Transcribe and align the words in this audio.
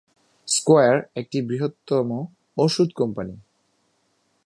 square 0.47 0.95
একটি 1.15 1.37
বৃহত্তম 1.41 2.09
ঔষুধ 2.57 2.89
কম্পানি 2.93 3.35